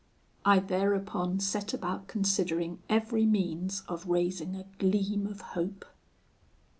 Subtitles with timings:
[0.43, 5.85] I thereupon set about considering every means of raising a gleam of hope.